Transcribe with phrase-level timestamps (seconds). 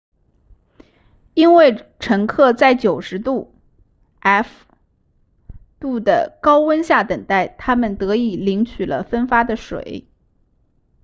[1.35, 3.53] 因为乘客在90度
[4.19, 4.65] f
[5.79, 10.07] 度的高温下等待他们得以领取了分发的水